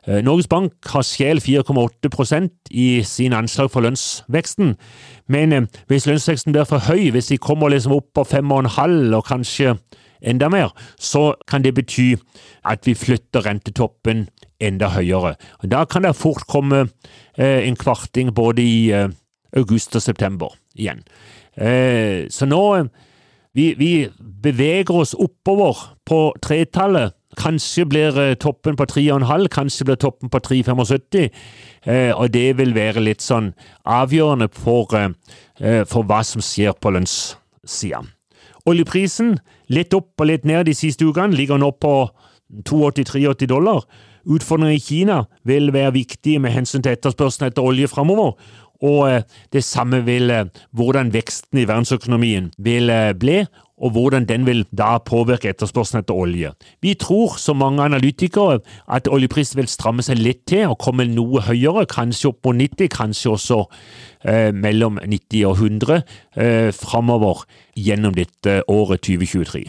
eh, 0.06 0.22
Norges 0.22 0.48
Bank 0.48 0.72
har 0.86 1.02
skjel 1.02 1.38
4,8% 1.38 2.48
i 2.70 3.02
sin 3.02 3.32
anslag 3.32 3.70
for 3.70 3.80
lønnsveksten, 3.80 4.76
men 5.28 5.52
eh, 5.52 5.66
hvis 5.86 6.06
lønnsveksten 6.06 6.52
blir 6.52 6.64
for 6.64 6.78
høy, 6.78 7.10
hvis 7.10 7.26
de 7.26 7.38
kommer 7.38 7.68
liksom 7.68 7.92
opp 7.92 8.12
på 8.14 8.24
5,5 8.24 9.14
og 9.14 9.24
kanskje 9.24 9.76
enda 10.22 10.48
mer, 10.48 10.72
så 10.98 11.34
kan 11.48 11.62
det 11.62 11.74
bety 11.74 12.14
at 12.64 12.86
vi 12.86 12.94
flytter 12.94 13.46
rentetoppen 13.46 14.28
enda 14.60 14.88
høyere. 14.88 15.34
Da 15.62 15.84
kan 15.84 16.02
det 16.02 16.16
fort 16.16 16.46
komme 16.48 16.88
en 17.36 17.76
kvarting 17.76 18.34
både 18.34 18.62
i 18.62 18.90
august 19.56 19.96
og 19.96 20.04
september 20.04 20.54
igjen. 20.76 21.02
Eh, 21.56 22.26
så 22.30 22.48
nå 22.48 22.62
vi, 23.56 23.74
vi, 23.78 24.08
beveger 24.42 24.92
oss 24.92 25.14
oppover 25.14 25.78
på 26.04 26.34
tretallet. 26.44 27.14
Kanskje 27.36 27.86
blir 27.88 28.18
eh, 28.20 28.34
toppen 28.40 28.76
på 28.76 28.84
3,5, 28.88 29.46
kanskje 29.52 29.86
blir 29.88 29.98
toppen 30.00 30.32
på 30.32 30.40
3,75. 30.44 31.30
Eh, 31.88 32.12
og 32.12 32.32
det 32.34 32.58
vil 32.58 32.74
være 32.76 33.04
litt 33.04 33.24
sånn 33.24 33.54
avgjørende 33.84 34.50
for, 34.52 34.92
eh, 34.96 35.82
for 35.88 36.04
hva 36.04 36.20
som 36.24 36.44
skjer 36.44 36.76
på 36.76 36.92
lønnssida. 36.92 38.02
Oljeprisen 38.68 39.38
litt 39.72 39.94
opp 39.96 40.20
og 40.20 40.28
litt 40.28 40.44
ned 40.44 40.66
de 40.68 40.74
siste 40.76 41.06
ukene, 41.06 41.36
ligger 41.36 41.60
nå 41.60 41.72
på 41.80 41.94
82-83 42.52 43.48
dollar. 43.48 43.84
Utfordringen 44.26 44.74
i 44.74 44.82
Kina 44.82 45.20
vil 45.46 45.70
være 45.74 45.94
viktig 45.94 46.40
med 46.42 46.52
hensyn 46.52 46.82
til 46.82 46.96
etterspørselen 46.96 47.50
etter 47.50 47.64
olje 47.64 47.88
framover, 47.90 48.34
og 48.82 49.10
eh, 49.10 49.22
det 49.52 49.64
samme 49.64 50.02
vil 50.06 50.30
eh, 50.30 50.48
hvordan 50.76 51.12
veksten 51.14 51.62
i 51.62 51.68
verdensøkonomien 51.68 52.50
vil 52.58 52.90
eh, 52.90 53.14
bli, 53.14 53.44
og 53.76 53.90
hvordan 53.90 54.24
den 54.24 54.46
vil 54.46 54.64
da 54.78 54.96
påvirke 54.98 55.50
etterspørselen 55.52 56.00
etter 56.00 56.16
olje. 56.16 56.52
Vi 56.82 56.94
tror, 56.94 57.36
som 57.36 57.60
mange 57.60 57.82
analytikere, 57.82 58.60
at 58.88 59.08
oljeprisen 59.08 59.60
vil 59.60 59.68
stramme 59.68 60.02
seg 60.02 60.20
litt 60.20 60.46
til 60.48 60.70
og 60.70 60.78
komme 60.80 61.04
noe 61.10 61.42
høyere, 61.44 61.84
kanskje 61.90 62.30
opp 62.32 62.48
mot 62.48 62.56
90, 62.56 62.88
kanskje 62.92 63.32
også 63.34 63.62
eh, 64.24 64.52
mellom 64.56 65.00
90 65.04 65.44
og 65.48 65.60
100 65.60 65.98
eh, 66.36 66.70
framover 66.72 67.44
gjennom 67.76 68.16
dette 68.16 68.62
året 68.72 69.04
2023. 69.04 69.66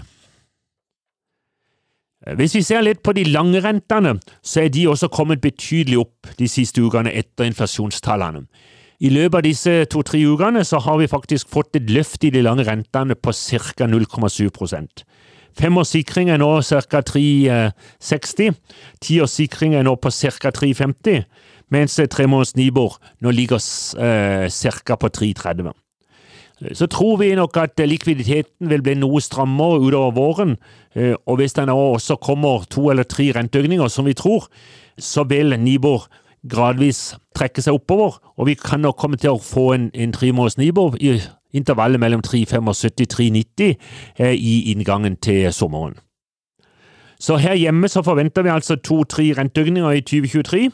Hvis 2.36 2.56
vi 2.58 2.64
ser 2.66 2.82
litt 2.84 3.04
på 3.04 3.14
de 3.16 3.24
lange 3.30 3.60
rentene, 3.64 4.18
så 4.44 4.66
er 4.66 4.72
de 4.74 4.88
også 4.88 5.08
kommet 5.12 5.44
betydelig 5.44 6.00
opp 6.02 6.32
de 6.40 6.48
siste 6.52 6.82
ukene 6.84 7.14
etter 7.16 7.48
inflasjonstallene. 7.48 8.48
I 8.98 9.12
løpet 9.14 9.38
av 9.38 9.46
disse 9.46 9.74
to-tre 9.94 10.24
ukene 10.26 10.64
så 10.66 10.80
har 10.82 10.98
vi 10.98 11.10
faktisk 11.10 11.52
fått 11.54 11.78
et 11.78 11.92
løft 11.94 12.24
i 12.26 12.32
de 12.34 12.42
lange 12.42 12.66
rentene 12.66 13.14
på 13.14 13.34
ca. 13.34 13.86
0,7% 13.86 15.04
Femårssikring 15.58 16.30
er 16.30 16.38
nå 16.42 16.50
ca. 16.62 17.02
3,60. 17.02 18.58
Tiårssikring 19.02 19.76
er 19.78 19.86
nå 19.86 19.96
på 20.02 20.12
ca. 20.14 20.52
3,50, 20.54 21.24
mens 21.74 21.98
tremåneders 22.14 22.56
Nibor 22.58 22.98
nå 23.22 23.34
ligger 23.34 23.62
eh, 24.02 24.50
ca. 24.50 24.98
på 24.98 25.10
3,30. 25.10 25.74
Så 26.74 26.88
tror 26.90 27.20
vi 27.22 27.36
nok 27.38 27.58
at 27.62 27.78
likviditeten 27.86 28.70
vil 28.70 28.82
bli 28.86 28.96
noe 28.98 29.22
strammere 29.22 29.82
utover 29.82 30.14
våren, 30.18 30.56
eh, 30.98 31.14
og 31.26 31.42
hvis 31.42 31.58
det 31.58 31.68
nå 31.70 31.78
også 31.78 32.18
kommer 32.22 32.66
to 32.70 32.90
eller 32.94 33.06
tre 33.06 33.30
renteøkninger, 33.38 33.90
som 33.94 34.10
vi 34.10 34.18
tror, 34.18 34.50
så 34.98 35.26
vil 35.30 35.54
Nibor 35.62 36.08
gradvis 36.50 37.16
trekke 37.38 37.62
seg 37.64 37.78
oppover, 37.78 38.18
og 38.38 38.50
vi 38.50 38.56
kan 38.60 38.84
nok 38.84 38.98
komme 39.00 39.20
til 39.20 39.36
å 39.36 39.42
få 39.42 39.72
en, 39.76 39.90
en 39.94 40.16
tremåneders 40.16 40.58
Nibor 40.58 40.98
i 41.00 41.18
intervallet 41.56 42.02
mellom 42.02 42.24
3,75 42.26 42.68
og 42.68 42.76
3,90 43.14 43.76
eh, 44.20 44.34
i 44.34 44.72
inngangen 44.74 45.18
til 45.24 45.52
sommeren. 45.54 45.98
Så 47.20 47.40
her 47.42 47.58
hjemme 47.58 47.90
så 47.90 48.04
forventer 48.06 48.46
vi 48.46 48.54
altså 48.54 48.76
to-tre 48.76 49.32
renteøkninger 49.38 49.92
i 49.98 50.04
2023, 50.06 50.70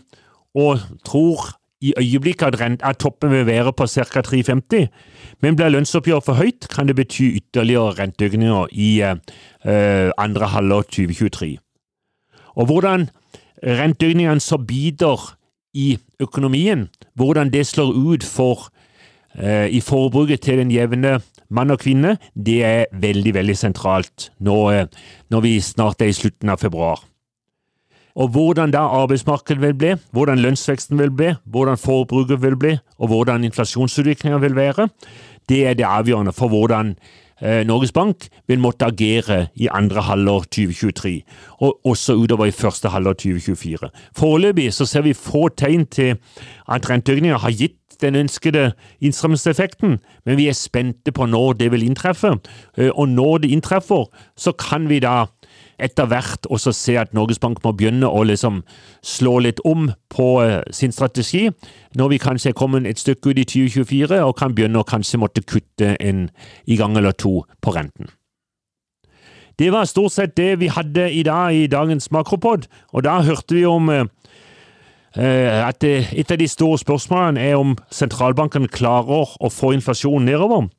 og 0.60 0.80
tror 1.06 1.53
i 1.84 1.94
øyeblikket 1.98 2.62
at, 2.62 2.98
toppen 3.00 3.32
vil 3.32 3.46
være 3.46 3.74
på 3.74 3.88
ca. 3.88 4.22
3,50, 4.27 4.88
men 5.42 5.56
blir 5.56 5.72
lønnsoppgjøret 5.72 6.25
for 6.25 6.39
høyt, 6.39 6.68
kan 6.72 6.88
det 6.88 6.96
bety 6.96 7.34
ytterligere 7.39 7.98
renteøkninger 8.00 8.68
i 8.72 9.01
eh, 9.01 10.12
andre 10.18 10.48
halvår 10.48 10.82
2023. 10.82 11.58
Og 12.56 12.65
hvordan 12.65 13.10
renteøkningene 13.63 14.39
så 14.39 14.58
biter 14.58 15.36
i 15.74 15.98
økonomien, 16.22 16.88
hvordan 17.18 17.51
det 17.53 17.65
slår 17.68 17.94
ut 17.94 18.24
for, 18.24 18.70
eh, 19.36 19.68
i 19.68 19.80
forbruket 19.82 20.42
til 20.42 20.58
den 20.58 20.72
jevne 20.72 21.22
mann 21.50 21.72
og 21.72 21.80
kvinne, 21.80 22.18
det 22.36 22.63
er 22.63 22.86
veldig, 22.94 23.34
veldig 23.34 23.56
sentralt 23.58 24.30
nå, 24.39 24.58
uh, 24.74 24.86
når 25.30 25.42
vi 25.42 25.60
snart 25.62 26.01
er 26.01 26.12
i 26.12 26.18
slutten 26.18 26.50
av 26.50 26.62
februar. 26.62 27.03
Og 28.13 28.30
hvordan 28.30 28.74
da 28.74 28.84
arbeidsmarkedet 28.94 29.62
vil 29.62 29.74
bli, 29.74 29.96
hvordan 30.13 30.42
lønnsveksten 30.42 31.00
vil 31.00 31.12
bli, 31.12 31.32
hvordan 31.50 31.77
forbruket 31.82 32.42
vil 32.42 32.58
bli, 32.58 32.75
og 33.01 33.10
hvordan 33.10 33.46
inflasjonsutviklingen 33.48 34.42
vil 34.42 34.56
være, 34.56 34.88
det 35.50 35.65
er 35.68 35.77
det 35.77 35.86
avgjørende 35.86 36.34
for 36.34 36.53
hvordan 36.53 36.94
eh, 36.94 37.23
Norges 37.43 37.91
Bank 37.91 38.29
vil 38.47 38.62
måtte 38.63 38.88
agere 38.88 39.47
i 39.59 39.67
andre 39.67 40.01
halvår 40.07 40.45
2023, 40.47 41.12
og 41.59 41.79
også 41.91 42.15
utover 42.15 42.47
i 42.47 42.55
første 42.55 42.88
halvår 42.93 43.17
2024. 43.19 43.89
Foreløpig 44.15 44.69
så 44.73 44.88
ser 44.88 45.03
vi 45.03 45.13
få 45.17 45.50
tegn 45.59 45.83
til 45.91 46.15
at 46.71 46.89
renteøkninger 46.89 47.38
har 47.43 47.51
gitt 47.51 47.79
den 48.01 48.15
ønskede 48.15 48.71
innstrammingseffekten, 49.01 49.97
men 50.25 50.38
vi 50.38 50.47
er 50.47 50.57
spente 50.57 51.12
på 51.12 51.25
når 51.25 51.53
det 51.59 51.71
vil 51.71 51.85
inntreffe. 51.85 52.35
Eh, 52.77 52.91
og 52.95 53.09
når 53.09 53.38
det 53.43 53.51
inntreffer, 53.51 54.05
så 54.38 54.51
kan 54.51 54.89
vi 54.89 55.00
da 55.00 55.25
etter 55.80 56.08
hvert 56.10 56.48
også 56.50 56.74
se 56.75 56.96
at 57.00 57.13
Norges 57.13 57.39
Bank 57.42 57.62
må 57.63 57.74
begynne 57.77 58.10
å 58.10 58.24
liksom 58.27 58.62
slå 59.06 59.38
litt 59.46 59.62
om 59.65 59.89
på 60.13 60.27
uh, 60.42 60.60
sin 60.72 60.94
strategi, 60.94 61.50
når 61.98 62.13
vi 62.13 62.22
kanskje 62.22 62.51
er 62.51 62.58
kommet 62.58 62.88
et 62.89 63.01
stykke 63.01 63.34
ut 63.34 63.42
i 63.42 63.48
2024 63.48 64.22
og 64.24 64.36
kan 64.39 64.56
begynne 64.56 64.82
å 64.82 64.88
kanskje 64.88 65.22
måtte 65.22 65.46
kutte 65.46 65.96
en 66.00 66.27
i 66.65 66.77
gang 66.80 66.98
eller 66.98 67.15
to 67.18 67.42
på 67.62 67.75
renten. 67.75 68.12
Det 69.60 69.70
var 69.70 69.86
stort 69.86 70.15
sett 70.15 70.38
det 70.38 70.58
vi 70.62 70.72
hadde 70.74 71.12
i 71.13 71.22
dag 71.24 71.53
i 71.53 71.68
dagens 71.70 72.10
makropod, 72.12 72.65
og 72.94 73.06
da 73.06 73.20
hørte 73.22 73.58
vi 73.58 73.65
om 73.70 73.89
uh, 73.89 74.06
at 75.13 75.84
et 75.86 76.32
av 76.32 76.39
de 76.42 76.50
store 76.50 76.80
spørsmålene 76.82 77.42
er 77.42 77.60
om 77.60 77.75
sentralbanken 77.94 78.65
klarer 78.74 79.36
å 79.38 79.50
få 79.53 79.75
inflasjonen 79.77 80.25
nedover. 80.25 80.72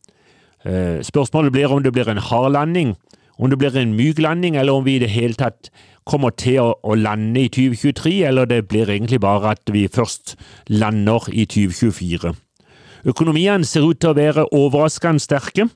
Spørsmålet 1.04 1.52
blir 1.52 1.70
om 1.70 1.82
det 1.84 1.92
blir 1.92 2.08
en 2.08 2.18
hard 2.18 2.54
landing 2.54 2.94
om 3.38 3.50
det 3.50 3.58
blir 3.58 3.76
en 3.76 3.96
myk 3.96 4.20
landing, 4.22 4.56
eller 4.56 4.72
om 4.72 4.84
vi 4.86 4.96
i 4.96 5.02
det 5.02 5.10
hele 5.10 5.34
tatt 5.38 5.70
kommer 6.04 6.34
til 6.36 6.60
å, 6.60 6.68
å, 6.84 6.94
lande 6.94 7.46
i 7.46 7.50
2023, 7.52 8.14
eller 8.28 8.48
det 8.48 8.66
blir 8.68 8.90
egentlig 8.92 9.20
bare 9.24 9.54
at 9.56 9.72
vi 9.72 9.86
først 9.88 10.36
lander 10.68 11.30
i 11.32 11.46
2024. 11.48 12.34
Økonomiene 13.04 13.68
ser 13.68 13.84
ut 13.84 14.00
til 14.00 14.12
å 14.12 14.16
være 14.16 14.48
overraskende 14.52 15.22
sterke, 15.22 15.68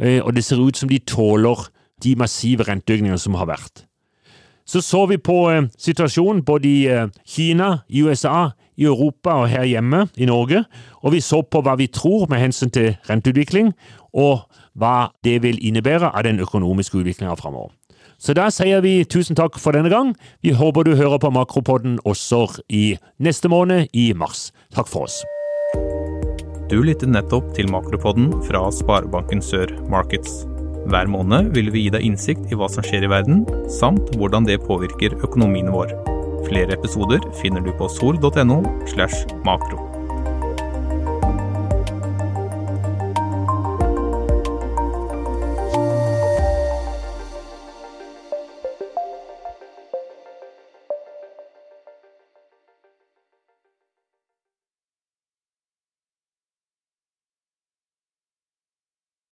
eh, 0.00 0.20
og 0.20 0.34
det 0.36 0.44
ser 0.44 0.60
ut 0.60 0.76
som 0.76 0.90
de 0.90 1.00
tåler 1.00 1.68
de 2.04 2.14
massive 2.18 2.66
renteøkningene 2.68 3.20
som 3.20 3.36
har 3.40 3.48
vært. 3.52 3.84
Så 4.66 4.80
så 4.80 5.04
vi 5.06 5.20
på 5.20 5.38
eh, 5.52 5.66
situasjonen 5.78 6.44
både 6.44 6.68
i 6.68 6.84
eh, 6.88 7.08
Kina, 7.28 7.84
i 7.88 8.04
USA, 8.04 8.50
i 8.76 8.88
Europa 8.88 9.36
og 9.42 9.48
her 9.52 9.68
hjemme 9.68 10.06
i 10.16 10.26
Norge, 10.26 10.64
og 11.04 11.12
vi 11.14 11.20
så 11.22 11.42
på 11.42 11.60
hva 11.62 11.76
vi 11.78 11.86
tror 11.92 12.26
med 12.30 12.40
hensyn 12.42 12.72
til 12.74 12.96
renteutvikling, 13.08 13.72
og 14.12 14.48
hva 14.78 15.10
det 15.24 15.40
vil 15.44 15.60
innebære 15.62 16.10
av 16.10 16.26
den 16.26 16.40
økonomiske 16.42 17.00
utviklinga 17.00 17.36
framover. 17.40 17.72
Så 18.18 18.34
da 18.36 18.46
sier 18.52 18.80
vi 18.84 19.02
tusen 19.04 19.36
takk 19.36 19.58
for 19.60 19.76
denne 19.76 19.90
gang. 19.92 20.14
Vi 20.44 20.54
håper 20.54 20.86
du 20.86 20.94
hører 20.96 21.18
på 21.20 21.32
Makropodden 21.34 21.98
også 22.08 22.46
i 22.72 22.96
neste 23.18 23.50
måned, 23.50 23.90
i 23.92 24.12
mars. 24.16 24.50
Takk 24.74 24.88
for 24.88 25.08
oss. 25.08 25.20
Du 26.70 26.80
lyttet 26.82 27.10
nettopp 27.12 27.52
til 27.56 27.68
Makropodden 27.70 28.30
fra 28.46 28.64
Sparebanken 28.72 29.42
Sør 29.44 29.70
Markets. 29.92 30.44
Hver 30.88 31.08
måned 31.08 31.52
vil 31.56 31.70
vi 31.72 31.86
gi 31.86 31.92
deg 31.94 32.04
innsikt 32.04 32.50
i 32.52 32.58
hva 32.58 32.68
som 32.72 32.84
skjer 32.84 33.06
i 33.06 33.12
verden, 33.12 33.44
samt 33.72 34.12
hvordan 34.18 34.48
det 34.48 34.62
påvirker 34.66 35.16
økonomien 35.24 35.72
vår. 35.72 35.92
Flere 36.48 36.76
episoder 36.76 37.24
finner 37.40 37.64
du 37.64 37.72
på 37.78 37.88
sol.no 37.88 38.60
slash 38.92 39.24
makro. 39.48 39.93